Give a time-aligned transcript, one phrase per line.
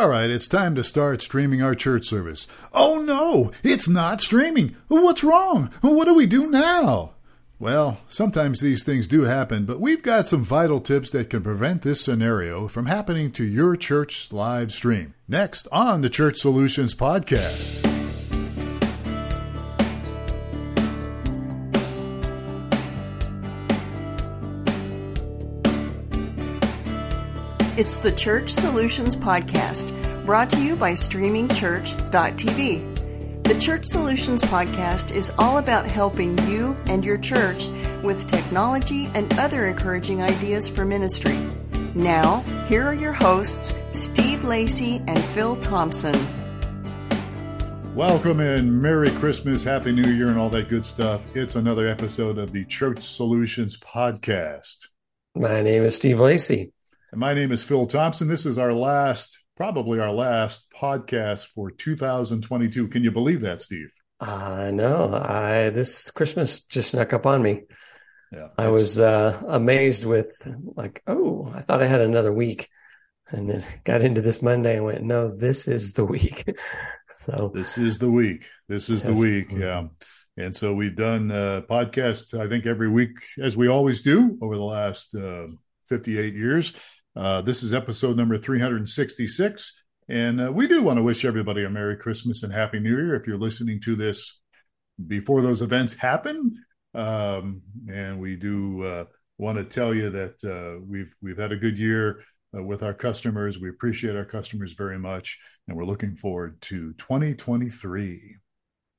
[0.00, 2.48] All right, it's time to start streaming our church service.
[2.72, 4.74] Oh no, it's not streaming.
[4.88, 5.70] What's wrong?
[5.82, 7.10] What do we do now?
[7.58, 11.82] Well, sometimes these things do happen, but we've got some vital tips that can prevent
[11.82, 15.12] this scenario from happening to your church live stream.
[15.28, 17.89] Next on the Church Solutions Podcast.
[27.80, 33.42] It's the Church Solutions Podcast, brought to you by StreamingChurch.tv.
[33.42, 37.68] The Church Solutions Podcast is all about helping you and your church
[38.02, 41.38] with technology and other encouraging ideas for ministry.
[41.94, 46.14] Now, here are your hosts, Steve Lacey and Phil Thompson.
[47.94, 51.22] Welcome and Merry Christmas, Happy New Year, and all that good stuff.
[51.34, 54.88] It's another episode of the Church Solutions Podcast.
[55.34, 56.74] My name is Steve Lacey.
[57.12, 58.28] And my name is Phil Thompson.
[58.28, 62.88] This is our last, probably our last podcast for 2022.
[62.88, 63.90] Can you believe that, Steve?
[64.20, 65.12] I know.
[65.14, 67.62] I this Christmas just snuck up on me.
[68.30, 68.48] Yeah.
[68.56, 70.30] I was uh, amazed with
[70.76, 72.68] like, oh, I thought I had another week,
[73.28, 76.56] and then got into this Monday and went, no, this is the week.
[77.16, 78.46] so this is the week.
[78.68, 79.12] This is Yes.
[79.12, 79.50] the week.
[79.50, 79.88] Yeah.
[80.36, 84.54] And so we've done uh, podcasts, I think, every week, as we always do over
[84.54, 85.48] the last uh,
[85.88, 86.72] 58 years.
[87.16, 89.82] Uh, this is episode number 366.
[90.08, 93.14] And uh, we do want to wish everybody a Merry Christmas and Happy New Year
[93.14, 94.40] if you're listening to this
[95.06, 96.54] before those events happen.
[96.94, 99.04] Um, and we do uh,
[99.38, 102.22] want to tell you that uh, we've we've had a good year
[102.56, 103.60] uh, with our customers.
[103.60, 105.38] We appreciate our customers very much,
[105.68, 108.36] and we're looking forward to 2023.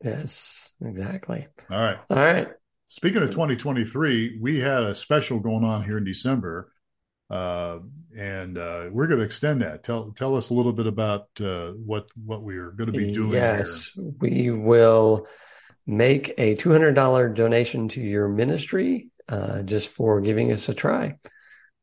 [0.04, 1.46] yes, exactly.
[1.70, 1.98] All right.
[2.10, 2.48] All right.
[2.88, 6.72] Speaking of 2023, we had a special going on here in December,
[7.32, 7.80] uh,
[8.16, 9.84] and uh, we're going to extend that.
[9.84, 13.32] Tell tell us a little bit about uh, what what we're going to be doing
[13.32, 15.28] Yes, we will
[15.88, 20.74] make a two hundred dollar donation to your ministry uh, just for giving us a
[20.74, 21.16] try.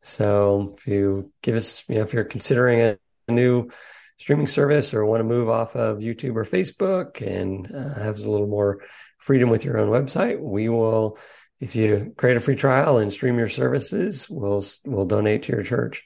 [0.01, 3.71] So if you give us, you know, if you're considering a, a new
[4.19, 8.31] streaming service or want to move off of YouTube or Facebook and uh, have a
[8.31, 8.83] little more
[9.17, 11.19] freedom with your own website, we will.
[11.61, 15.63] If you create a free trial and stream your services, we'll we'll donate to your
[15.65, 16.05] church.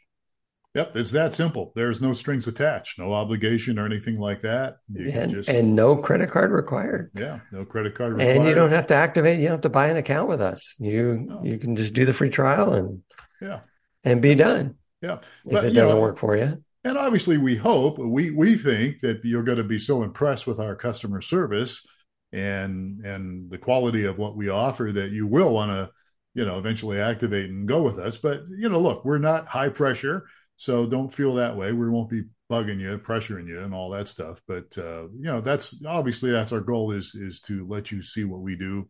[0.75, 1.71] Yep, it's that simple.
[1.77, 4.79] There's no strings attached, no obligation or anything like that.
[4.91, 7.11] You And, just and no credit card required.
[7.15, 8.37] yeah, no credit card required.
[8.39, 10.75] And you don't have to activate, you don't have to buy an account with us.
[10.79, 11.43] You No.
[11.45, 13.03] you can just do the free trial and
[13.43, 13.61] Yeah.
[14.05, 14.77] and be done.
[15.03, 15.17] Yeah.
[15.45, 16.65] If But, it doesn't know, work for you.
[16.85, 20.59] And obviously, we hope, we we think that you're going to be so impressed with
[20.59, 21.87] our customer service
[22.33, 25.91] and and the quality of what we offer that you will want to,
[26.35, 28.17] you know, eventually activate and go with us.
[28.17, 30.25] But you know, look, we're not high pressure,
[30.57, 31.73] so don't feel that way.
[31.73, 34.41] We won't be bugging you, pressuring you, and all that stuff.
[34.47, 38.25] But uh, you know, that's obviously that's our goal is is to let you see
[38.25, 38.89] what we do,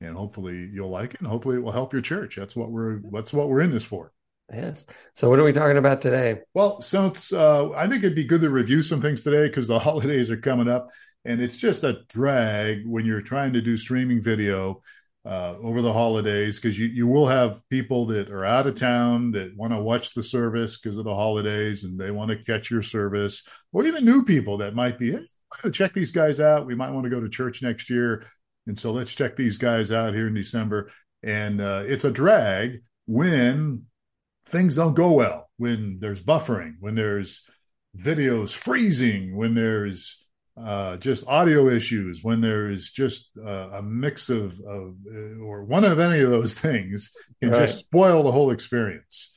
[0.00, 2.36] and hopefully you'll like it, and hopefully it will help your church.
[2.36, 4.12] That's what we're that's what we're in this for.
[4.52, 4.86] Yes.
[5.14, 6.40] So what are we talking about today?
[6.52, 9.78] Well, since uh, I think it'd be good to review some things today because the
[9.78, 10.90] holidays are coming up,
[11.24, 14.80] and it's just a drag when you're trying to do streaming video
[15.24, 19.30] uh, over the holidays because you you will have people that are out of town
[19.30, 22.70] that want to watch the service because of the holidays and they want to catch
[22.70, 26.66] your service, or even new people that might be, hey, check these guys out.
[26.66, 28.26] We might want to go to church next year,
[28.66, 30.90] and so let's check these guys out here in December.
[31.22, 33.84] And uh, it's a drag when
[34.46, 37.44] things don't go well when there's buffering when there's
[37.96, 44.52] videos freezing when there's uh, just audio issues when there's just uh, a mix of,
[44.68, 47.60] of uh, or one of any of those things can Right.
[47.60, 49.32] just spoil the whole experience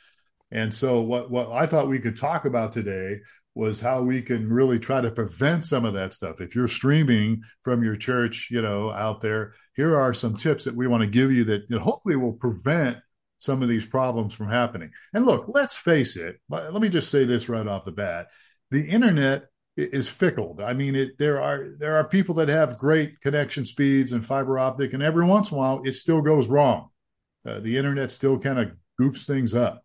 [0.52, 3.20] and so what what i thought we could talk about today
[3.56, 7.42] was how we can really try to prevent some of that stuff if you're streaming
[7.64, 11.10] from your church you know out there here are some tips that we want to
[11.10, 12.98] give you that, that hopefully will prevent
[13.38, 14.90] some of these problems from happening.
[15.14, 16.40] And look, let's face it.
[16.50, 18.28] Let let me just say this right off the bat:
[18.72, 20.58] the internet is fickle.
[20.64, 24.58] I mean, it, there are there are people that have great connection speeds and fiber
[24.58, 26.90] optic, and every once in a while, it still goes wrong.
[27.46, 29.84] Uh, the internet still kind of goofs things up,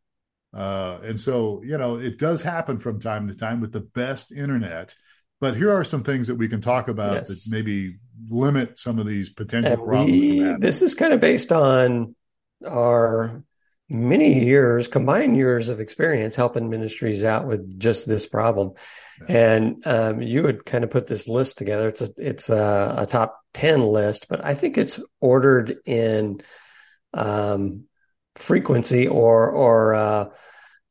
[0.55, 4.33] uh, and so you know it does happen from time to time with the best
[4.33, 4.95] internet.
[5.41, 7.29] But here are some things that we can talk about Yes.
[7.29, 7.97] that maybe
[8.29, 10.13] limit some of these potential And problems.
[10.13, 12.15] we, this is kind of based on
[12.67, 13.43] our
[13.91, 18.73] many years, combined years of experience helping ministries out with just this problem.
[19.29, 21.89] And um, you would kind of put this list together.
[21.89, 26.41] It's a it's a, a top ten list, but I think it's ordered in
[27.13, 27.85] um,
[28.37, 30.27] frequency or or uh,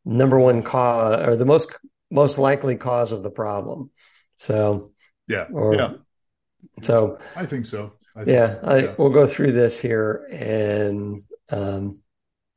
[0.05, 1.75] number one cause or the most
[2.11, 3.89] most likely cause of the problem.
[4.37, 4.91] So
[5.27, 5.47] Yeah.
[5.51, 5.93] or yeah.
[6.83, 7.93] so I think so.
[8.15, 8.59] I think yeah, so.
[8.63, 8.95] I, yeah.
[8.97, 12.01] we'll go through this here and um,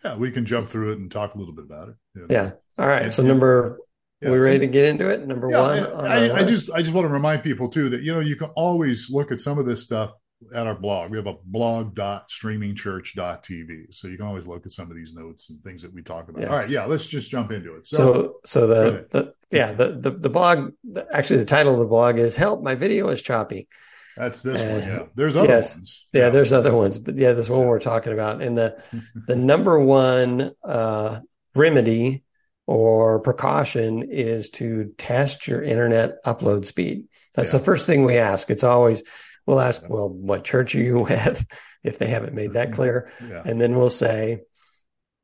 [0.04, 1.94] Yeah, we can jump through it and talk a little bit about it.
[2.14, 2.26] know.
[2.30, 2.50] yeah.
[2.78, 3.02] All right.
[3.02, 3.78] And- So number,
[4.20, 4.30] Yeah.
[4.30, 5.26] we ready to get into it?
[5.26, 5.84] Number Yeah, one.
[5.84, 8.36] on I, I just I just want to remind people too that you know you
[8.36, 10.12] can always look at some of this stuff
[10.54, 11.10] at our blog.
[11.12, 13.94] We have a blog.streamingchurch.tv.
[13.94, 16.28] So you can always look at some of these notes and things that we talk
[16.28, 16.40] about.
[16.42, 16.50] Yes.
[16.50, 17.86] All right, yeah, let's just jump into it.
[17.86, 21.78] So, So, so the, the yeah the, the the blog the, actually the title of
[21.78, 23.68] the blog is "Help My Video is Choppy."
[24.16, 24.82] That's this one.
[24.82, 25.02] uh, Yeah.
[25.14, 25.74] There's other yes.
[25.76, 26.06] ones.
[26.12, 28.42] Yeah, there's other ones, but yeah, this one we're talking about.
[28.42, 28.82] And the
[29.26, 31.20] the number one uh,
[31.54, 32.24] remedy
[32.66, 37.08] or precaution is to test your internet upload speed.
[37.34, 37.58] That's Yeah.
[37.58, 38.50] the first thing we ask.
[38.50, 39.02] It's always
[39.46, 41.44] we'll ask, well, what church are you with?
[41.82, 43.42] If they haven't made that clear, yeah.
[43.44, 44.42] and then we'll say,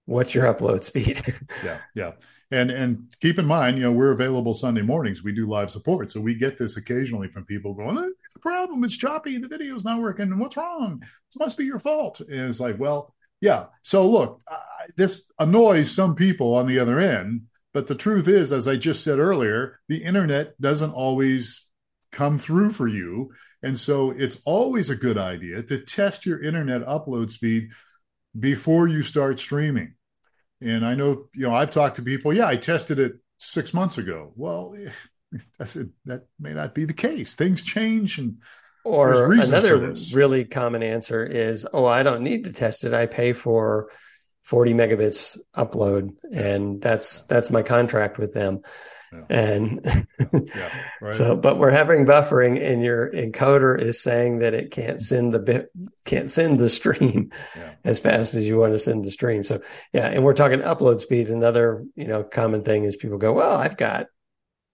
[0.07, 1.23] what's your upload speed?
[1.65, 2.13] yeah yeah
[2.51, 6.11] and and keep in mind you know we're available sunday mornings we do live support
[6.11, 8.09] so we get this occasionally from people going "Eh,
[8.39, 8.85] the problem?
[8.85, 9.39] Is choppy.
[9.39, 10.39] The video's not working.
[10.39, 11.03] What's wrong?
[11.03, 12.21] It must be your fault.
[12.21, 13.67] And it's like well yeah.
[13.83, 14.59] So look I,
[14.97, 17.43] this annoys some people on the other end.
[17.75, 21.67] But the truth is as i just said earlier the internet doesn't always
[22.13, 23.31] come through for you.
[23.63, 27.71] And so it's always a good idea to test your internet upload speed
[28.39, 29.95] before you start streaming.
[30.61, 32.33] And I know, you know, I've talked to people.
[32.33, 34.33] Yeah, I tested it six months ago.
[34.37, 34.75] Well,
[35.61, 37.35] I said that may not be the case.
[37.35, 38.39] Things change, and
[38.85, 42.95] Or another really common answer is, oh, I don't need to test it.
[42.95, 43.91] I pay for
[44.45, 48.63] 40 megabits upload, and that's that's my contract with them.
[49.13, 49.25] Yeah.
[49.31, 50.07] And
[50.55, 50.71] yeah,
[51.01, 51.15] right.
[51.15, 55.39] so, but we're having buffering, and your encoder is saying that it can't send the
[55.39, 55.71] bit,
[56.05, 57.31] can't send the stream
[57.85, 59.45] as fast as you want to send the stream.
[59.45, 59.61] So,
[59.93, 61.31] yeah, and we're talking upload speed.
[61.31, 64.07] Another, you know, common thing is people go, well, I've got,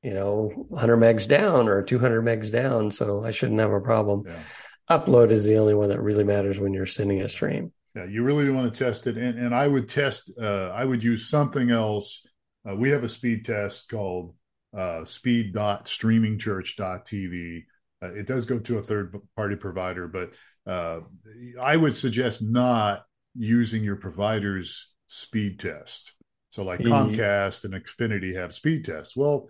[0.04, 4.24] you know, 100 megs down or 200 megs down, so I shouldn't have a problem.
[4.26, 4.36] Yeah.
[4.90, 7.72] Upload is the only one that really matters when you're sending a stream.
[7.96, 10.30] Yeah, you really want to test it, and and I would test.
[10.40, 12.26] Uh, I would use something else.
[12.68, 14.34] Uh, we have a speed test called
[14.76, 17.62] uh, speed.streamingchurch.tv.
[18.02, 20.34] Uh, it does go to a third party provider, but
[20.66, 21.00] uh,
[21.60, 23.04] I would suggest not
[23.34, 26.12] using your provider's speed test.
[26.50, 27.16] So, like Mhm.
[27.16, 29.16] Comcast and Xfinity have speed tests.
[29.16, 29.48] Well,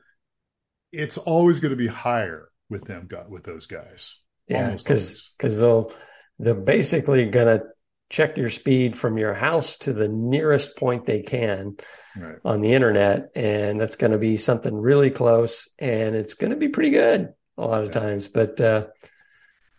[0.94, 4.16] it's always going to be higher with them, with those guys.
[4.48, 5.92] Yeah, because because they'll
[6.38, 7.62] they're basically gonna
[8.10, 11.76] check your speed from your house to the nearest point they can
[12.16, 12.36] Right.
[12.44, 16.56] on the internet, and that's going to be something really close, and it's going to
[16.56, 18.00] be pretty good a lot of Yeah.
[18.00, 18.28] times.
[18.28, 18.86] But uh,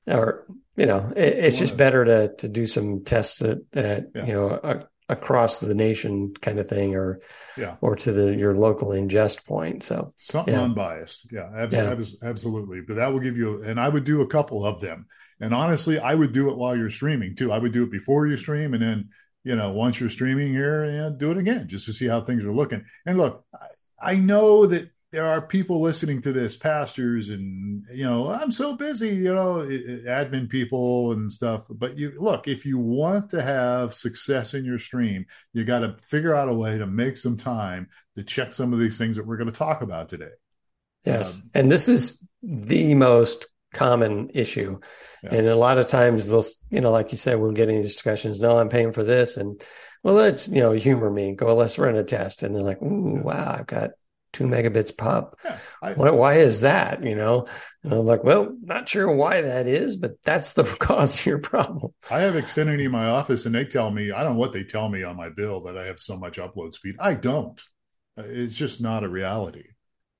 [0.08, 0.46] or
[0.76, 4.26] you know, it, it's just better to to do some tests at, at Yeah.
[4.26, 7.20] you know a, across the nation kind of thing, or
[7.58, 7.76] Yeah.
[7.82, 9.84] or to the your local ingest point.
[9.84, 10.64] So Something Yeah.
[10.64, 11.32] unbiased.
[11.32, 11.92] Yeah, ab- Yeah.
[11.92, 12.82] abs- absolutely.
[12.82, 15.06] But that will give you, and I would do a couple of them.
[15.40, 17.52] And honestly, I would do it while you're streaming too.
[17.52, 18.74] I would do it before you stream.
[18.74, 19.10] And then,
[19.44, 22.44] you know, once you're streaming here, yeah, do it again just to see how things
[22.46, 22.84] are looking.
[23.06, 28.04] And look, I, I know that there are people listening to this, pastors, and, you
[28.04, 31.64] know, I'm so busy, you know, admin people and stuff.
[31.70, 35.96] But you look, if you want to have success in your stream, you got to
[36.02, 39.26] figure out a way to make some time to check some of these things that
[39.26, 40.32] we're going to talk about today.
[41.06, 41.38] Yes.
[41.38, 44.80] Um, and this is the most common issue.
[45.24, 45.36] Yeah.
[45.36, 48.42] And a lot of times they'll, you know, like you said, we'll get into discussions.
[48.42, 49.38] No, I'm paying for this.
[49.38, 49.62] And
[50.04, 51.36] well, let's, you know, humor me.
[51.36, 52.44] Go, let's run a test.
[52.44, 53.22] And they're like, ooh, Yeah.
[53.22, 53.92] wow, I've got
[54.36, 55.40] two megabits pop.
[55.44, 57.04] Yeah, I, Why, why is that?
[57.04, 57.48] You know?
[57.84, 61.40] And I'm like, well, not sure why that is, but that's the cause of your
[61.40, 61.94] problem.
[62.12, 64.64] I have Xfinity in my office, and they tell me I don't know what they
[64.64, 66.96] tell me on my bill that I have so much upload speed.
[67.00, 67.62] I don't.
[68.18, 69.64] Uh, It's just not a reality,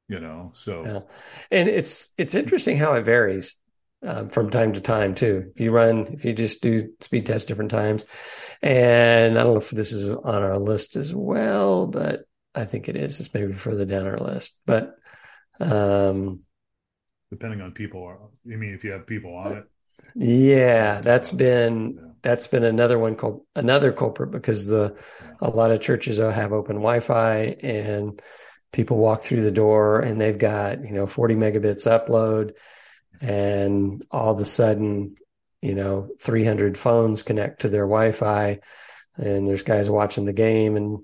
[0.08, 0.52] you know.
[0.54, 1.00] So Yeah.
[1.52, 3.58] And it's, it's interesting how it varies.
[4.04, 5.52] Um, from time to time too.
[5.56, 8.06] If you run, if you just do speed tests different times,
[8.62, 12.90] and I don't know if this is on our list as well, but I think
[12.90, 13.20] it is.
[13.20, 14.60] It's maybe further down our list.
[14.66, 14.96] But
[15.60, 16.44] um,
[17.32, 19.66] depending on people, you mean if you have people on it?
[20.16, 22.12] yeah, that's been Yeah.
[22.22, 24.98] that's been another one called another culprit because the
[25.40, 28.22] a lot of churches uh, have open Wi-Fi and
[28.72, 32.54] people walk through the door and they've got you know 40 megabits upload
[33.22, 35.16] and all of a sudden
[35.62, 38.60] you know 300 phones connect to their Wi-Fi
[39.18, 41.00] and there's guys watching the game and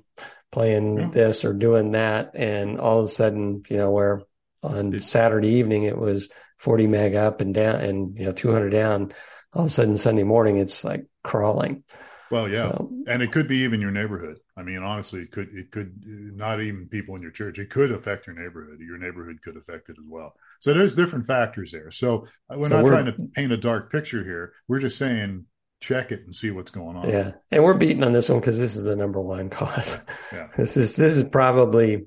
[0.51, 1.09] playing Yeah.
[1.11, 4.21] this or doing that and all of a sudden you know where
[4.63, 6.29] on Saturday evening it was
[6.59, 9.11] 40 meg up and down and you know 200 down
[9.53, 11.83] all of a sudden Sunday morning it's like crawling
[12.29, 14.37] Well, yeah, so, and it could be even your neighborhood.
[14.55, 17.59] I mean, honestly, it could it could not even people in your church.
[17.59, 18.79] It could affect your neighborhood.
[18.79, 20.33] Your neighborhood could affect it as well.
[20.59, 21.91] So there's different factors there.
[21.91, 24.53] So uh, we're so not we're, trying to paint a dark picture here.
[24.69, 25.45] We're just saying
[25.81, 27.09] check it and see what's going on.
[27.09, 29.99] Yeah, and we're beating on this one because this is the number one cause.
[30.31, 30.47] Yeah.
[30.55, 32.05] This is this is probably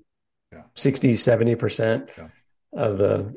[0.53, 0.63] yeah.
[0.75, 2.29] 60, 70 percent yeah.
[2.73, 3.35] of the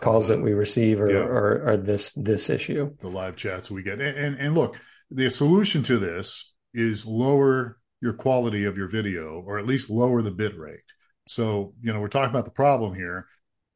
[0.00, 1.18] calls that we receive are, yeah.
[1.18, 2.94] are, are this this issue.
[3.00, 7.78] The live chats we get, and, and and look, the solution to this is lower
[8.00, 10.82] your quality of your video, or at least lower the bit rate.
[11.28, 13.26] So you know we're talking about the problem here.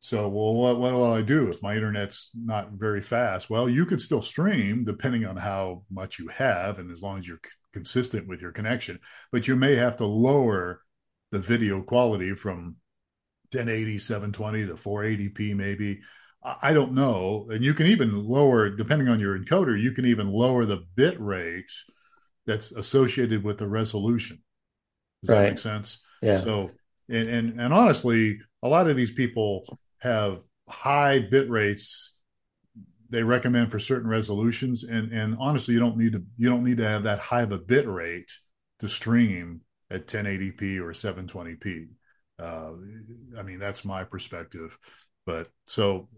[0.01, 3.51] So, well, what, what will I do if my internet's not very fast?
[3.51, 7.27] Well, you could still stream depending on how much you have, and as long as
[7.27, 9.01] you're c- consistent with your connection.
[9.33, 10.83] But you may have to lower
[11.33, 12.77] the video quality from
[13.53, 16.01] 1080, 720 to 480p, maybe.
[16.63, 17.49] I don't know.
[17.51, 21.21] And you can even lower, depending on your encoder, you can even lower the bit
[21.21, 21.71] rate
[22.47, 24.43] that's associated with the resolution.
[25.23, 25.43] Does right.
[25.43, 25.99] that make sense?
[26.23, 26.37] Yeah.
[26.37, 26.71] So,
[27.09, 32.15] and, and, and honestly, a lot of these people have high bit rates
[33.11, 34.85] they recommend for certain resolutions.
[34.85, 37.53] And and honestly you don't need to you don't need to have that high of
[37.53, 38.31] a bit rate
[38.81, 41.89] to stream at 1080p or 720p
[42.39, 42.73] uh,
[43.39, 44.79] i mean that's my perspective.
[45.27, 46.09] But so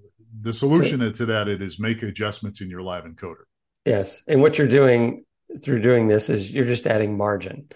[0.41, 3.45] the solution so, to that it is make adjustments in your live encoder.
[3.85, 4.23] Yes.
[4.29, 5.25] And what you're doing
[5.65, 7.69] through doing this is you're just adding margin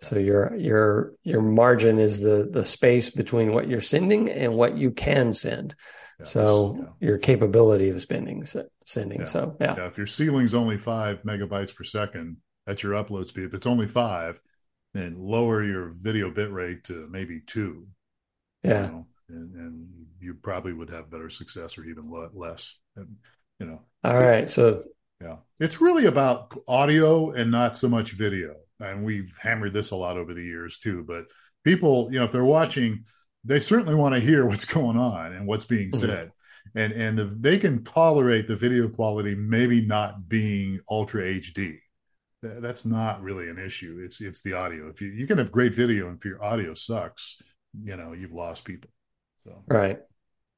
[0.00, 4.76] so your your your margin is the the space between what you're sending and what
[4.76, 5.74] you can send.
[6.20, 6.88] Yeah, so yeah.
[7.00, 8.46] your capability of spending
[8.84, 9.20] sending.
[9.20, 9.26] Yeah.
[9.26, 9.74] So yeah.
[9.76, 9.86] yeah.
[9.86, 12.38] If your ceiling's only five megabytes per second,
[12.68, 13.44] at your upload speed.
[13.44, 14.38] If it's only five,
[14.94, 17.88] then lower your video bit rate to maybe two.
[18.62, 18.84] Yeah.
[18.84, 19.88] You know, and, and,
[20.20, 22.74] you probably would have better success or even less.
[22.96, 23.06] And,
[23.60, 23.82] you know.
[24.02, 24.50] All right.
[24.50, 24.82] So
[25.22, 29.96] yeah, it's really about audio and not so much video and we've hammered this a
[29.96, 31.04] lot over the years too.
[31.06, 31.26] But
[31.64, 33.04] people, you know, if they're watching,
[33.44, 36.06] they certainly want to hear what's going on and what's being mm-hmm.
[36.06, 36.32] said.
[36.74, 41.78] And and the, they can tolerate the video quality maybe not being ultra HD.
[42.42, 44.00] That's not really an issue.
[44.04, 44.88] It's it's the audio.
[44.88, 47.40] If you you can have great video and if your audio sucks,
[47.82, 48.90] you know you've lost people.
[49.44, 49.98] So right,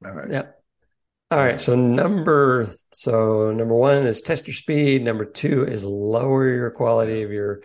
[0.04, 0.42] all right, yeah.
[1.30, 1.60] All right.
[1.60, 5.04] So number so number one is test your speed.
[5.04, 7.62] Number two is lower your quality of your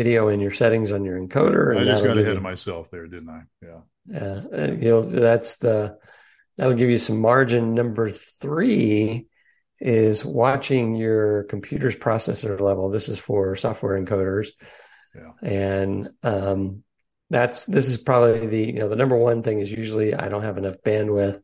[0.00, 1.78] video in your settings on your encoder.
[1.78, 3.42] I just got ahead you, of myself there, didn't I?
[3.62, 3.80] Yeah.
[4.06, 4.42] Yeah.
[4.50, 5.98] Uh, you know, that's the,
[6.56, 7.74] that'll give you some margin.
[7.74, 9.26] Number three
[9.78, 12.88] is watching your computer's processor level.
[12.88, 14.48] This is for software encoders.
[15.14, 15.32] Yeah.
[15.42, 16.82] And, um,
[17.28, 20.44] that's, this is probably the, you know, the number one thing is usually I don't
[20.44, 21.42] have enough bandwidth.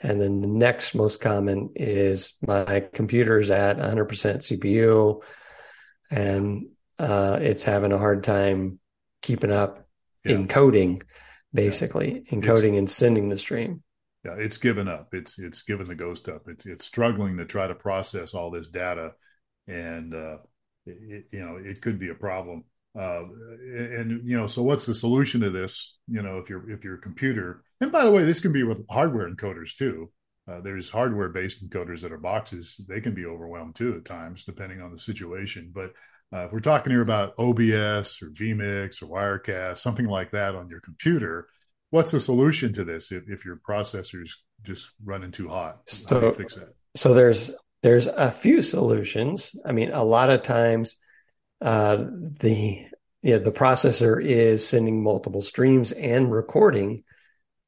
[0.00, 5.22] And then the next most common is my computer's at 100% CPU
[6.10, 6.66] and
[6.98, 8.78] uh, it's having a hard time
[9.22, 9.86] keeping up
[10.24, 10.36] yeah.
[10.36, 11.02] encoding,
[11.52, 12.38] basically yeah.
[12.38, 13.82] encoding it's, and sending the stream.
[14.24, 15.08] Yeah, it's given up.
[15.12, 16.42] It's it's given the ghost up.
[16.48, 19.14] It's it's struggling to try to process all this data,
[19.66, 20.36] and uh,
[20.86, 22.64] it, you know it could be a problem.
[22.98, 23.22] Uh,
[23.64, 25.98] and you know, so what's the solution to this?
[26.06, 28.84] You know, if your if your computer, and by the way, this can be with
[28.90, 30.10] hardware encoders too.
[30.48, 32.80] Uh, there's hardware based encoders that are boxes.
[32.88, 35.70] They can be overwhelmed too at times, depending on the situation.
[35.72, 35.92] But
[36.32, 40.68] uh, if we're talking here about OBS or vMix or Wirecast, something like that on
[40.68, 41.46] your computer,
[41.90, 45.80] what's the solution to this if, if your processor's just running too hot?
[45.86, 46.74] So, How do you fix that?
[46.94, 47.50] So there's
[47.82, 49.54] there's a few solutions.
[49.64, 50.96] I mean, a lot of times
[51.60, 52.86] uh, the
[53.22, 57.02] yeah the processor is sending multiple streams and recording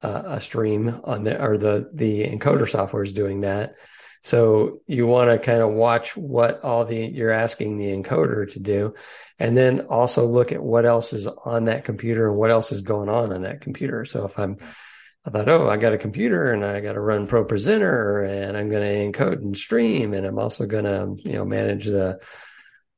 [0.02, 3.74] uh, a stream on the or the the encoder software is doing that.
[4.24, 8.58] So you want to kind of watch what all the you're asking the encoder to
[8.58, 8.94] do,
[9.38, 12.80] and then also look at what else is on that computer and what else is
[12.80, 14.06] going on on that computer.
[14.06, 14.56] So if I'm,
[15.26, 18.70] I thought, oh, I got a computer and I got to run ProPresenter and I'm
[18.70, 22.18] going to encode and stream, and I'm also going to you know manage the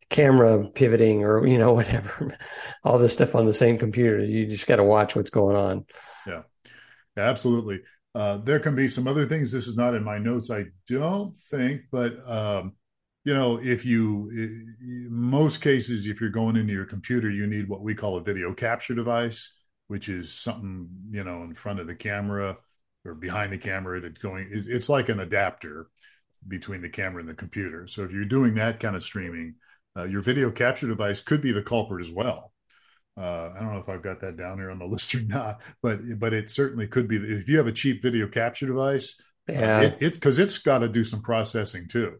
[0.08, 2.38] camera pivoting or you know whatever,
[2.84, 4.24] all this stuff on the same computer.
[4.24, 5.86] You just got to watch what's going on.
[6.24, 6.42] Yeah,
[7.16, 7.80] absolutely.
[8.16, 9.52] Uh, there can be some other things.
[9.52, 12.72] This is not in my notes, I don't think, but um,
[13.24, 14.30] you know, if you,
[15.10, 18.54] most cases, if you're going into your computer, you need what we call a video
[18.54, 19.52] capture device,
[19.88, 22.56] which is something you know in front of the camera
[23.04, 24.48] or behind the camera that's going.
[24.50, 25.88] It's like an adapter
[26.48, 27.86] between the camera and the computer.
[27.86, 29.56] So if you're doing that kind of streaming,
[29.94, 32.54] uh, your video capture device could be the culprit as well.
[33.18, 35.62] Uh, I don't know if I've got that down here on the list or not,
[35.82, 37.16] but but it certainly could be.
[37.16, 39.18] If you have a cheap video capture device,
[39.48, 42.16] uh, yeah, uh, it because it, it's got to do some processing too.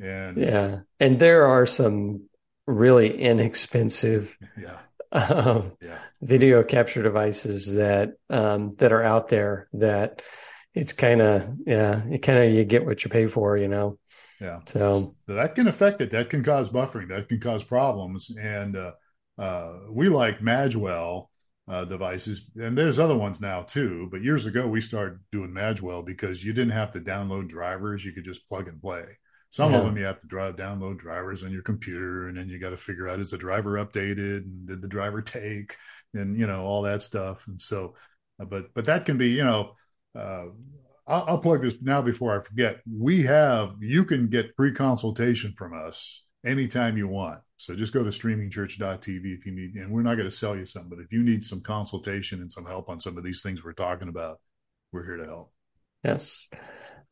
[0.00, 2.22] And yeah, and there are some
[2.66, 4.78] really inexpensive Yeah.
[5.12, 5.98] um, Yeah.
[6.22, 10.22] video capture devices that um, that are out there that
[10.74, 13.98] it's kind of yeah, it kind of you get what you pay for, you know.
[14.40, 14.60] Yeah.
[14.66, 16.10] So So that can affect it.
[16.10, 17.08] That can cause buffering.
[17.08, 18.30] That can cause problems.
[18.38, 18.92] And uh,
[19.38, 21.26] uh, we like Magewell
[21.68, 24.08] uh, devices, and there's other ones now too.
[24.10, 28.12] But years ago, we started doing Magewell because you didn't have to download drivers; you
[28.12, 29.04] could just plug and play.
[29.50, 29.78] Some Yeah.
[29.78, 32.70] of them you have to drive download drivers on your computer, and then you got
[32.70, 35.76] to figure out is the driver updated and did the driver take,
[36.14, 37.46] and you know all that stuff.
[37.46, 37.94] And so,
[38.40, 39.72] uh, but but that can be you know.
[40.14, 40.46] Uh,
[41.06, 42.80] I'll, I'll plug this now before I forget.
[42.90, 47.40] We have you can get free consultation from us anytime you want.
[47.56, 50.66] So just go to streamingchurch.tv if you need, and we're not going to sell you
[50.66, 53.64] something, but if you need some consultation and some help on some of these things
[53.64, 54.40] we're talking about,
[54.92, 55.52] we're here to help.
[56.04, 56.50] yes.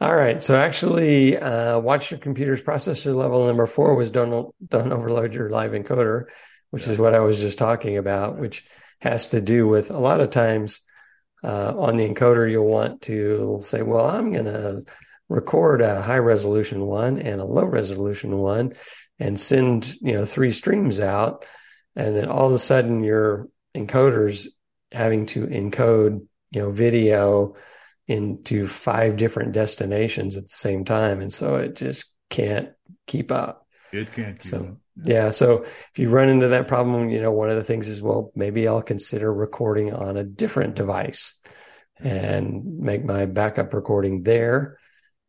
[0.00, 0.42] All right.
[0.42, 3.46] So actually, uh, watch your computer's processor level.
[3.46, 6.24] Number four was don't don't overload your live encoder,
[6.70, 8.64] which is what I was just talking about, which
[9.00, 10.80] has to do with a lot of times
[11.44, 14.82] uh, on the encoder you'll want to say, well, I'm going to
[15.28, 18.72] record a high resolution one and a low resolution one,
[19.18, 21.44] and send you know three streams out,
[21.96, 24.48] and then all of a sudden your encoder's
[24.92, 27.54] having to encode you know video
[28.06, 31.20] into five different destinations at the same time.
[31.20, 32.68] And so it just can't
[33.06, 33.66] keep up.
[33.92, 34.76] It can't keep So, up.
[35.02, 35.30] yeah.
[35.30, 38.30] So if you run into that problem, you know, one of the things is, well,
[38.34, 41.34] maybe I'll consider recording on a different device
[41.98, 44.78] and make my backup recording there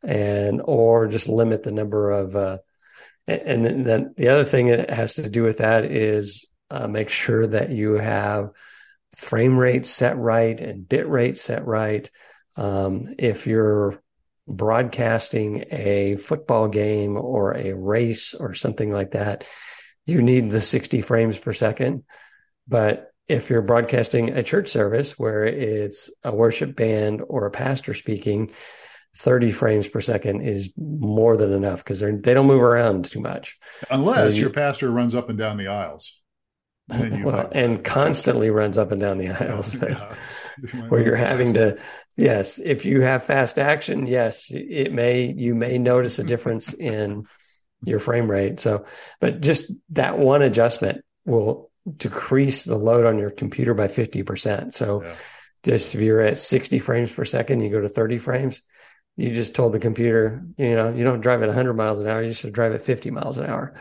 [0.04, 2.58] and, or just limit the number of, uh,
[3.28, 7.46] and then, the other thing that has to do with that is uh, make sure
[7.48, 8.52] that you have
[9.16, 12.10] frame rate set right and bit rate set right.
[12.56, 14.02] Um, if you're
[14.48, 19.48] broadcasting a football game or a race or something like that,
[20.06, 22.04] you need the 60 frames per second.
[22.68, 27.94] But if you're broadcasting a church service where it's a worship band or a pastor
[27.94, 28.52] speaking,
[29.18, 33.22] 30 frames per second is more than enough because they they don't move around too
[33.22, 33.58] much.
[33.90, 36.20] Unless So you- your pastor runs up and down the aisles.
[36.94, 39.76] You Well, and constantly runs up and down the aisles.
[40.64, 40.86] Yeah.
[40.88, 41.78] where you're having to
[42.16, 47.26] yes if you have fast action yes it may you may notice a difference in
[47.84, 48.86] your frame rate so
[49.20, 55.04] but just that one adjustment will decrease the load on your computer by 50% so
[55.04, 55.14] Yeah.
[55.66, 58.62] just if you're at 60 frames per second you go to 30 frames
[59.18, 62.22] you just told the computer you know you don't drive at 100 miles an hour
[62.22, 63.74] you should drive at 50 miles an hour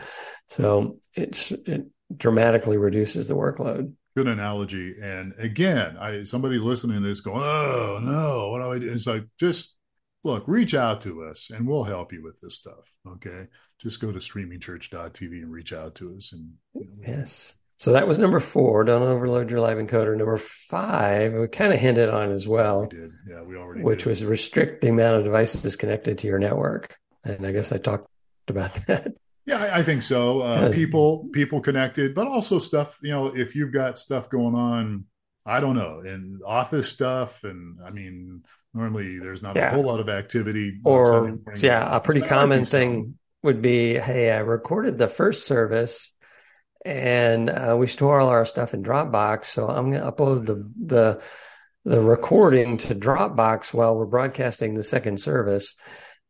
[0.47, 4.95] so it's it dramatically reduces the workload good analogy.
[5.01, 9.07] And again, I somebody listening to this going, "Oh no, what do I do?" It's
[9.07, 9.75] like just
[10.23, 12.91] look, reach out to us, and we'll help you with this stuff.
[13.07, 13.47] Okay,
[13.79, 16.33] just go to streamingchurch.tv and reach out to us.
[16.33, 17.59] And you know, Yes.
[17.77, 18.83] So that was number four.
[18.85, 20.15] Don't overload your live encoder.
[20.15, 24.03] Number five, we kind of hinted on as well, we did, yeah, we already which
[24.03, 24.09] did.
[24.09, 26.97] was restrict the amount of devices connected to your network.
[27.23, 28.07] And I guess I talked
[28.47, 29.13] about that.
[29.45, 30.39] Yeah, I, I think so.
[30.39, 32.97] Uh, people, people connected, but also stuff.
[33.01, 35.05] You know, if you've got stuff going on,
[35.45, 39.99] I don't know, and office stuff, and I mean, normally there's not a whole lot
[39.99, 40.79] of activity.
[40.83, 46.14] Or, yeah, a pretty common thing would be hey, I recorded the first service
[46.85, 49.45] and uh, we store all our stuff in Dropbox.
[49.45, 51.21] So I'm going to upload the, the,
[51.83, 55.75] the recording to Dropbox while we're broadcasting the second service.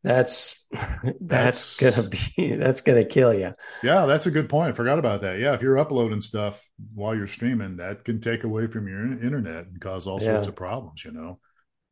[0.04, 0.64] That's
[1.20, 3.54] that's, That's- gonna be that's gonna kill you.
[3.82, 4.70] Yeah, that's a good point.
[4.70, 5.40] I forgot about that.
[5.40, 6.64] Yeah, if you're uploading stuff
[6.94, 10.56] while you're streaming, that can take away from your internet and cause all sorts of
[10.56, 11.04] problems.
[11.04, 11.40] You know,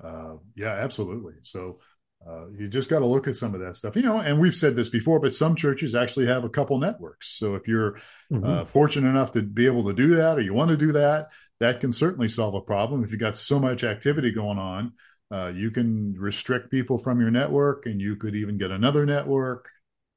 [0.03, 1.33] uh, yeah, absolutely.
[1.41, 1.79] So
[2.27, 3.95] uh, you just got to look at some of that stuff.
[3.95, 7.37] You know, and we've said this before, but some churches actually have a couple networks.
[7.37, 8.41] So if you're Mhm.
[8.41, 11.29] uh, fortunate enough to be able to do that, or you want to do that,
[11.59, 13.03] that can certainly solve a problem.
[13.03, 14.93] If you've got so much activity going on,
[15.31, 19.69] uh, you can restrict people from your network, and you could even get another network.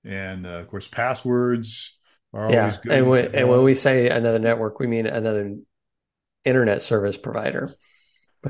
[0.04, 1.98] And uh, of course, passwords
[2.32, 2.92] are yeah, always good.
[2.92, 5.56] and when, and when we say another network, we mean another
[6.44, 7.68] internet service provider,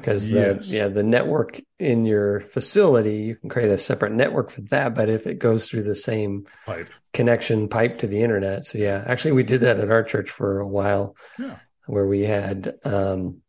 [0.00, 0.68] because the Yes.
[0.68, 4.94] yeah the network in your facility you can create a separate network for that.
[4.94, 9.04] But if it goes through the same pipe, connection pipe to the internet, so yeah,
[9.06, 11.56] actually we did that at our church for a while, Yeah.
[11.86, 13.42] where we had um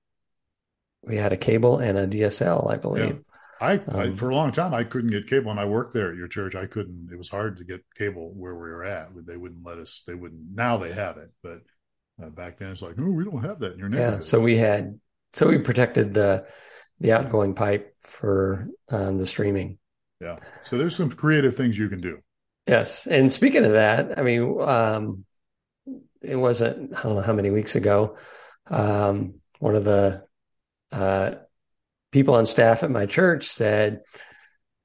[1.04, 3.20] we had a cable and a DSL, I believe.
[3.60, 5.50] I, I Um, for a long time I couldn't get cable.
[5.50, 7.10] When I worked there at your church, I couldn't.
[7.12, 9.10] It was hard to get cable where we were at.
[9.26, 10.04] They wouldn't let us.
[10.06, 10.54] They wouldn't.
[10.54, 11.62] Now they have it, but
[12.22, 14.24] uh, back then it's like, oh we don't have that in your Yeah, neighborhood.
[14.26, 15.00] so we had
[15.38, 16.46] so we protected the
[17.00, 19.78] the outgoing pipe for um, the streaming.
[20.20, 20.36] yeah.
[20.64, 22.20] So there's some creative things you can do.
[22.66, 25.26] Yes, and speaking of that, I mean, um,
[26.22, 28.18] it wasn't I don't know how many weeks ago.
[28.66, 30.26] Um, one of the
[30.92, 31.36] uh,
[32.12, 34.02] people on staff at my church said,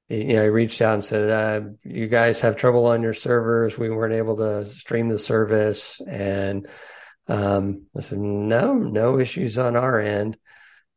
[0.07, 3.77] you know, he reached out and said, uh, "You guys have trouble on your servers.
[3.77, 6.67] We weren't able to stream the service." And
[7.27, 10.37] um, I said, "No, no issues on our end."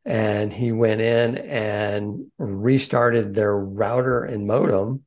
[0.05, 5.03] And he went in and restarted their router and modem,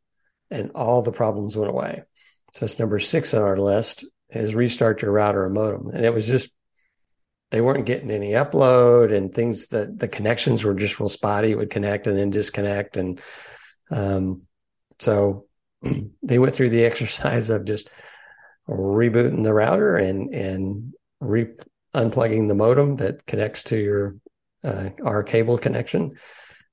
[0.51, 2.03] and all the problems went away.
[2.53, 5.89] So that's number six on our list is restart your router and modem.
[5.89, 6.51] And it was just
[7.51, 11.51] they weren't getting any upload and things that the connections were just real spotty.
[11.51, 12.97] It would connect and then disconnect.
[12.97, 13.21] And
[13.91, 14.47] um,
[14.99, 15.47] so
[16.23, 17.91] they went through the exercise of just
[18.69, 21.49] rebooting the router and and re
[21.95, 24.17] unplugging the modem that connects to your
[24.65, 26.13] uh, our cable connection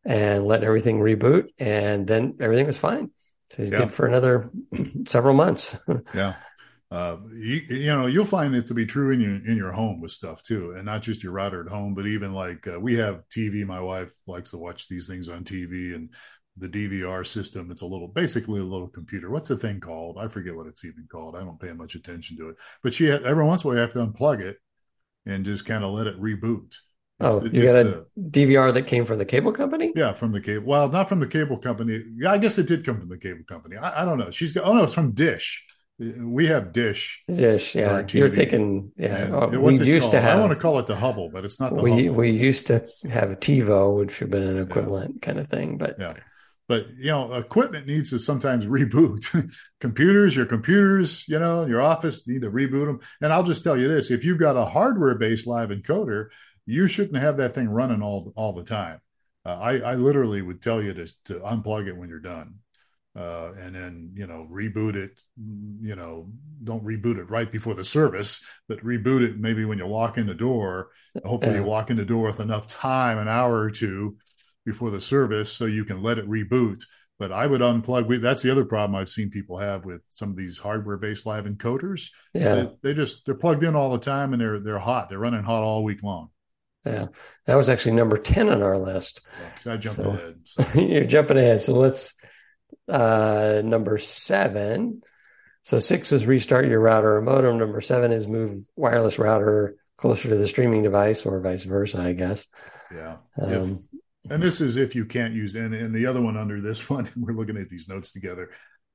[0.05, 3.11] and letting everything reboot and then everything was fine.
[3.51, 3.79] So he's yeah.
[3.79, 4.49] good for another
[5.05, 5.75] several months.
[6.13, 6.35] Yeah.
[6.89, 9.99] Uh, you, you, know you'll find it to be true in your in your home
[9.99, 12.95] with stuff too and not just your router at home but even like uh, we
[12.95, 16.13] have tv my wife likes to watch these things on tv and
[16.59, 20.27] the dvr system it's a little basically a little computer what's the thing called i
[20.27, 23.43] forget what it's even called i don't pay much attention to it but she every
[23.43, 24.57] once in a while you have to unplug it
[25.25, 26.75] and just kind of let it reboot
[27.19, 29.91] it's oh, the, you got a the, DVR that came from the cable company?
[29.95, 30.67] Yeah, from the cable.
[30.67, 32.03] Well, not from the cable company.
[32.15, 33.75] Yeah, I guess it did come from the cable company.
[33.75, 34.29] I, I don't know.
[34.29, 34.65] She's got.
[34.65, 35.65] Oh no, it's from Dish
[35.99, 37.23] we have Dish.
[37.27, 38.05] Dish, yeah.
[38.09, 39.29] You're thinking, yeah.
[39.33, 40.11] Uh, we used called?
[40.11, 40.37] to have.
[40.37, 42.19] I want to call it the Hubble, but it's not the we, Hubble.
[42.19, 45.25] We used to have TiVo, which would have been an equivalent yeah.
[45.25, 46.13] kind of thing, but yeah.
[46.67, 49.51] But you know, equipment needs to sometimes reboot.
[49.79, 52.99] computers, your computers, you know, your office need to reboot them.
[53.21, 56.27] And I'll just tell you this: if you've got a hardware-based live encoder,
[56.65, 58.99] you shouldn't have that thing running all all the time.
[59.45, 62.55] Uh, I, I literally would tell you to to unplug it when you're done
[63.17, 65.19] uh, and then you know reboot it
[65.81, 66.29] you know
[66.63, 70.27] don't reboot it right before the service but reboot it maybe when you walk in
[70.27, 70.89] the door
[71.25, 74.15] hopefully you walk in the door with enough time an hour or two
[74.67, 76.83] before the service so you can let it reboot
[77.17, 80.29] but i would unplug We, that's the other problem i've seen people have with some
[80.29, 83.99] of these hardware based live encoders yeah they, they just they're plugged in all the
[83.99, 86.29] time and they're they're hot they're running hot all week long
[86.85, 87.07] yeah,
[87.45, 89.19] that was actually number ten on our list.
[89.65, 90.35] Yeah, I jumped so, ahead.
[90.45, 90.63] So.
[90.79, 91.61] you're jumping ahead.
[91.61, 92.13] So let's
[92.87, 95.01] uh, number seven.
[95.63, 97.57] So six is restart your router or modem.
[97.57, 102.13] Number seven is move wireless router closer to the streaming device or vice versa, I
[102.13, 102.45] guess.
[102.93, 103.17] Yeah.
[103.41, 103.87] Um,
[104.29, 107.09] and this is if you can't use and, and the other one under this one,
[107.15, 108.51] we're looking at these notes together.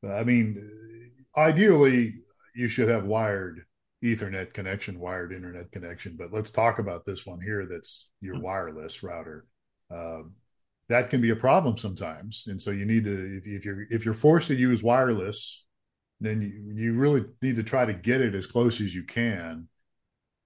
[0.08, 2.14] I mean, ideally
[2.54, 3.64] you should have wired
[4.02, 7.66] ethernet connection, wired internet connection, but let's talk about this one here.
[7.70, 9.46] That's your wireless router.
[9.90, 10.32] Um,
[10.88, 12.44] that can be a problem sometimes.
[12.48, 15.64] And so you need to, if, if you're if you're forced to use wireless,
[16.20, 19.68] then you, you really need to try to get it as close as you can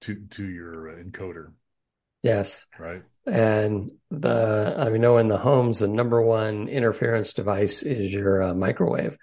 [0.02, 1.52] to to your encoder.
[2.26, 2.66] Yes.
[2.78, 3.02] Right.
[3.26, 8.42] And the I mean, know in the homes, the number one interference device is your
[8.42, 9.18] uh, microwave.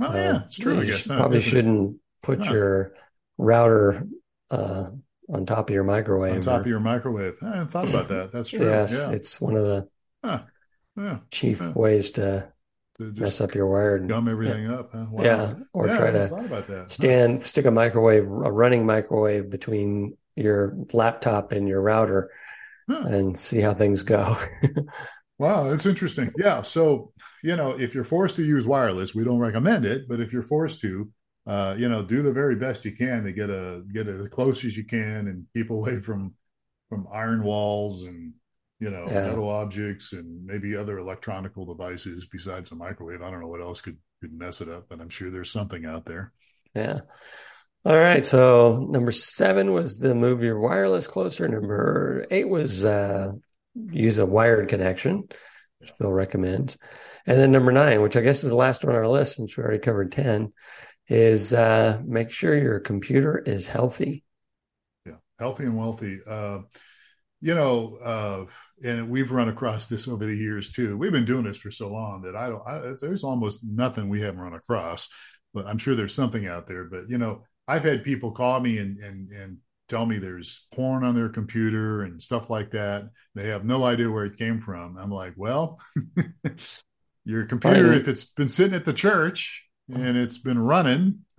[0.00, 0.80] Oh yeah, uh, it's true.
[0.80, 2.94] I guess probably shouldn't put your
[3.38, 4.06] router
[4.50, 4.86] uh,
[5.28, 6.34] on top of your microwave.
[6.34, 7.34] On top or, of your microwave.
[7.42, 8.32] I hadn't thought about that.
[8.32, 8.66] That's true.
[8.66, 9.10] Yes, yeah.
[9.10, 9.88] it's one of the
[10.26, 10.42] Huh.
[10.96, 11.18] Yeah.
[11.30, 11.72] Chief yeah.
[11.74, 12.52] ways to,
[12.98, 14.74] mess up your wire and gum everything yeah.
[14.74, 14.90] up.
[14.92, 15.06] Huh?
[15.10, 15.22] Wow.
[15.22, 17.46] Yeah, or try to stand huh.
[17.46, 22.30] stick a microwave, a running microwave between your laptop and your router,
[22.88, 24.36] and see how things go.
[25.38, 26.32] wow, that's interesting.
[26.38, 30.20] Yeah, so you know, if you're forced to use wireless, we don't recommend it, but
[30.20, 31.10] if you're forced to,
[31.46, 34.64] uh, you know, do the very best you can to get a get as close
[34.64, 36.34] as you can and keep away from
[36.88, 38.32] from iron walls and
[38.78, 39.28] you know, yeah.
[39.28, 43.22] metal objects and maybe other electronical devices besides the microwave.
[43.22, 45.84] I don't know what else could could mess it up, but I'm sure there's something
[45.84, 46.32] out there.
[46.74, 47.00] Yeah.
[47.86, 48.24] All right.
[48.24, 51.46] So number seven was the move your wireless closer.
[51.46, 53.30] Number eight was uh,
[53.76, 55.28] use a wired connection,
[55.78, 56.78] which Phil recommends.
[57.26, 59.56] And then number nine, which I guess is the last one on our list since
[59.56, 60.52] we already covered 10,
[61.06, 64.24] is uh, make sure your computer is healthy.
[65.04, 66.18] Yeah, healthy and wealthy.
[66.28, 66.62] Uh,
[67.40, 68.46] you know, uh,
[68.84, 70.98] and we've run across this over the years too.
[70.98, 72.66] We've been doing this for so long that I don't.
[72.66, 75.08] I, there's almost nothing we haven't run across,
[75.54, 76.82] but I'm sure there's something out there.
[76.82, 81.04] But you know, I've had people call me and and and tell me there's porn
[81.04, 83.10] on their computer and stuff like that.
[83.34, 84.98] They have no idea where it came from.
[84.98, 85.80] I'm like, well,
[87.24, 91.20] your computer, if it's been sitting at the church and it's been running,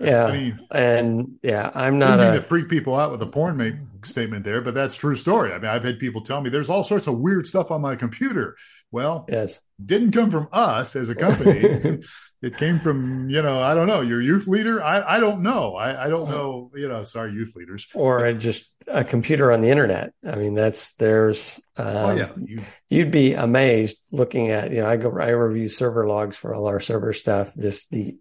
[0.00, 3.56] Yeah, I mean, and yeah, I'm not a, to freak people out with a porn
[3.56, 5.52] make statement there, but that's true story.
[5.52, 7.96] I mean, I've had people tell me there's all sorts of weird stuff on my
[7.96, 8.56] computer.
[8.90, 12.00] Well, yes, didn't come from us as a company.
[12.42, 14.82] it came from you know I don't know your youth leader.
[14.82, 15.74] I I don't know.
[15.74, 16.70] I I don't know.
[16.74, 20.12] You know, sorry, youth leaders, or just a computer on the internet.
[20.26, 21.60] I mean, that's there's.
[21.76, 25.68] Um, oh yeah, you, you'd be amazed looking at you know I go I review
[25.68, 27.54] server logs for all our server stuff.
[27.56, 28.16] Just the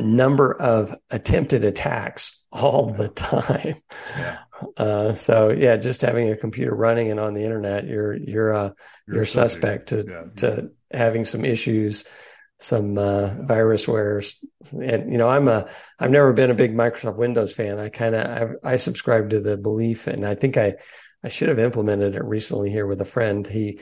[0.00, 3.76] number of attempted attacks all the time.
[4.16, 4.38] Yeah.
[4.76, 8.70] Uh, so yeah, just having a computer running and on the internet, you're you're uh,
[9.06, 10.24] you're, you're suspect to yeah.
[10.36, 12.04] to having some issues,
[12.58, 13.42] some uh, yeah.
[13.46, 14.36] virus wares,
[14.72, 17.78] and you know I'm a I've never been a big Microsoft Windows fan.
[17.78, 20.74] I kind of I, I subscribe to the belief, and I think I
[21.24, 23.46] I should have implemented it recently here with a friend.
[23.46, 23.80] He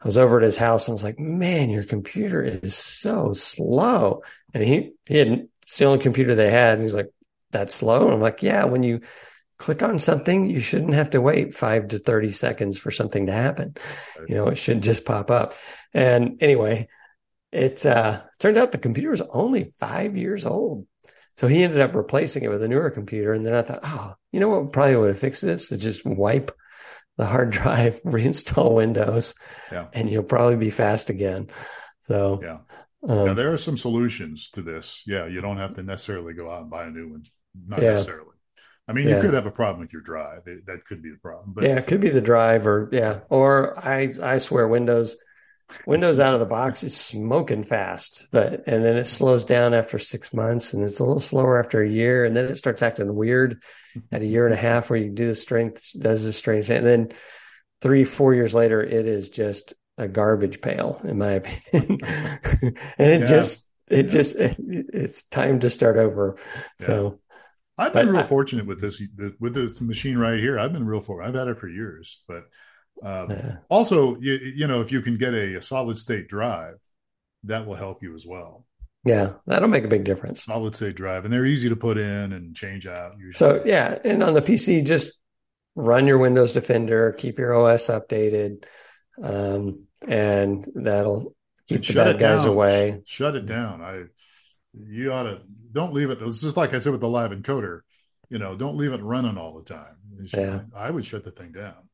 [0.00, 4.22] I was over at his house and was like, man, your computer is so slow.
[4.54, 6.74] And he, he had, it's the only computer they had.
[6.74, 7.10] And he's like,
[7.50, 8.04] that's slow.
[8.04, 9.00] And I'm like, yeah, when you
[9.58, 13.32] click on something, you shouldn't have to wait five to 30 seconds for something to
[13.32, 13.74] happen.
[14.28, 15.54] You know, it should just pop up.
[15.92, 16.88] And anyway,
[17.50, 20.86] it uh, turned out the computer was only five years old.
[21.34, 23.32] So he ended up replacing it with a newer computer.
[23.32, 26.04] And then I thought, oh, you know what probably would have fixed this is just
[26.04, 26.52] wipe
[27.18, 29.34] the hard drive, reinstall Windows,
[29.70, 29.88] yeah.
[29.92, 31.50] and you'll probably be fast again.
[32.00, 32.58] So yeah.
[33.06, 35.04] Um, yeah, there are some solutions to this.
[35.06, 37.22] Yeah, you don't have to necessarily go out and buy a new one.
[37.68, 37.90] Not yeah.
[37.90, 38.24] necessarily.
[38.88, 39.16] I mean, yeah.
[39.16, 40.46] you could have a problem with your drive.
[40.46, 41.52] It, that could be the problem.
[41.52, 45.16] But yeah, it could be the drive, or yeah, or I I swear Windows
[45.86, 49.98] Windows out of the box is smoking fast, but and then it slows down after
[49.98, 53.14] six months, and it's a little slower after a year, and then it starts acting
[53.14, 53.62] weird
[54.10, 56.86] at a year and a half where you do the strength does the strange, and
[56.86, 57.08] then
[57.80, 61.98] three four years later, it is just a garbage pail, in my opinion,
[62.62, 63.26] and it yeah.
[63.26, 64.12] just it yeah.
[64.12, 66.36] just it, it's time to start over.
[66.80, 66.86] Yeah.
[66.86, 67.20] So.
[67.80, 69.00] I've been real I, fortunate with this
[69.38, 70.58] with this machine right here.
[70.58, 71.28] I've been real fortunate.
[71.28, 72.42] I've had it for years, but
[73.02, 73.56] um, yeah.
[73.68, 76.74] Also, you, you know, if you can get a, a, solid state drive,
[77.44, 78.64] that will help you as well.
[79.04, 80.44] Yeah, that'll make a big difference.
[80.44, 83.12] Solid state drive, and they're easy to put in and change out.
[83.18, 83.32] Usually.
[83.32, 85.12] So yeah, and on the PC, just
[85.74, 88.64] run your Windows Defender, keep your OS updated,
[89.22, 91.34] um, and that'll
[91.68, 92.52] keep and the bad guys down.
[92.52, 93.02] away.
[93.06, 93.80] Shut it down.
[93.80, 94.04] I
[94.74, 95.40] you ought to
[95.72, 96.18] don't leave it.
[96.20, 97.80] It's just like I said with the live encoder.
[98.30, 99.96] You know, don't leave it running all the time.
[100.34, 100.62] Yeah.
[100.76, 101.88] I would shut the thing down.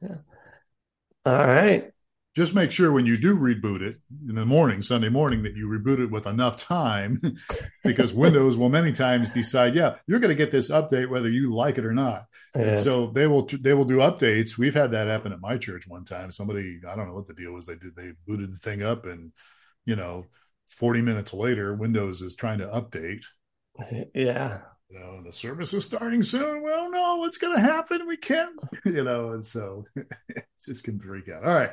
[0.00, 0.16] Yeah.
[1.24, 1.90] All right.
[2.34, 5.68] Just make sure when you do reboot it in the morning, Sunday morning, that you
[5.68, 7.20] reboot it with enough time
[7.84, 11.54] because Windows will many times decide, yeah, you're going to get this update whether you
[11.54, 12.24] like it or not.
[12.56, 12.82] Yes.
[12.82, 14.58] so they will they will do updates.
[14.58, 16.32] We've had that happen at my church one time.
[16.32, 17.66] Somebody, I don't know what the deal was.
[17.66, 19.30] They did they booted the thing up and
[19.86, 20.26] you know,
[20.66, 23.24] 40 minutes later, Windows is trying to update.
[24.12, 24.62] Yeah
[24.94, 26.62] you know, the service is starting soon.
[26.62, 28.06] We don't know what's going to happen.
[28.06, 28.54] We can't,
[28.84, 31.44] you know, and so it just can freak out.
[31.44, 31.72] All right.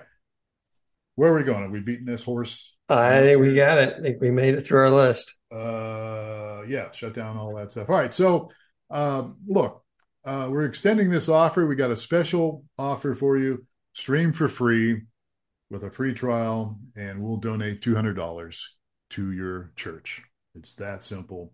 [1.16, 1.64] Where are we going?
[1.64, 2.76] Are we beating this horse?
[2.90, 3.96] I think we got it.
[3.98, 5.36] I think we made it through our list.
[5.54, 7.90] Uh, yeah, shut down all that stuff.
[7.90, 8.12] All right.
[8.12, 8.50] So,
[8.90, 9.84] um, look,
[10.26, 11.68] uh, we're extending this offer.
[11.68, 15.02] We got a special offer for you stream for free
[15.70, 18.64] with a free trial, and we'll donate $200
[19.12, 20.24] to your church.
[20.56, 21.54] It's that simple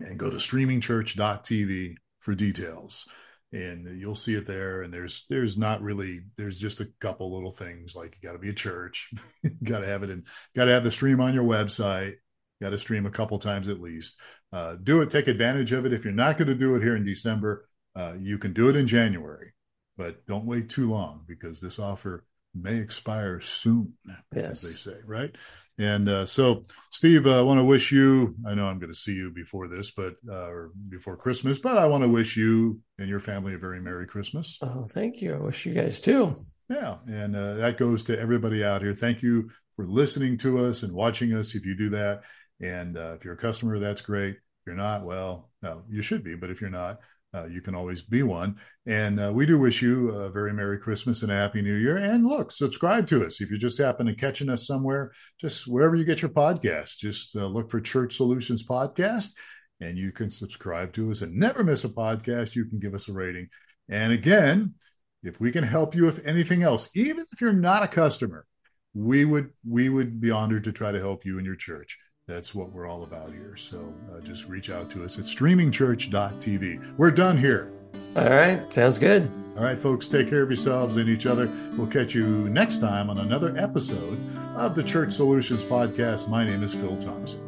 [0.00, 3.08] and go to streamingchurch.tv for details.
[3.50, 4.82] And you'll see it there.
[4.82, 8.38] And there's there's not really there's just a couple little things like you got to
[8.38, 9.10] be a church
[9.42, 12.16] you got to have it and got to have the stream on your website
[12.60, 14.20] got to stream a couple times at least.
[14.52, 15.92] Uh, do it take advantage of it.
[15.92, 18.76] If you're not going to do it here in december uh, you can do it
[18.76, 19.54] in january
[19.96, 23.94] but don't wait too long because this offer may expire soon
[24.34, 24.50] yes.
[24.50, 25.34] as they say right
[25.78, 28.34] and uh, so, Steve, uh, I want to wish you.
[28.46, 31.78] I know I'm going to see you before this, but uh, or before Christmas, but
[31.78, 34.58] I want to wish you and your family a very merry Christmas.
[34.60, 35.34] Oh, thank you.
[35.34, 36.34] I wish you guys too.
[36.68, 38.94] Yeah, and uh, that goes to everybody out here.
[38.94, 41.54] Thank you for listening to us and watching us.
[41.54, 42.22] If you do that,
[42.60, 44.34] and uh, if you're a customer, that's great.
[44.34, 46.34] If you're not, well, no, you should be.
[46.34, 46.98] But if you're not,
[47.38, 48.56] uh, you can always be one.
[48.86, 51.96] And uh, we do wish you a very Merry Christmas and a Happy New Year.
[51.96, 53.40] And look, subscribe to us.
[53.40, 57.36] If you just happen to catching us somewhere, just wherever you get your podcast, just
[57.36, 59.32] uh, look for Church Solutions Podcast
[59.80, 62.56] and you can subscribe to us and never miss a podcast.
[62.56, 63.48] You can give us a rating.
[63.88, 64.74] And again,
[65.22, 68.46] if we can help you with anything else, even if you're not a customer,
[68.94, 71.98] we would we would be honored to try to help you in your church
[72.28, 73.56] that's what we're all about here.
[73.56, 76.96] So uh, just reach out to us at streamingchurch.tv.
[76.96, 77.72] We're done here.
[78.14, 78.72] All right.
[78.72, 79.28] Sounds good.
[79.56, 81.50] All right, folks, take care of yourselves and each other.
[81.76, 84.20] We'll catch you next time on another episode
[84.54, 86.28] of the Church Solutions Podcast.
[86.28, 87.47] My name is Phil Thompson.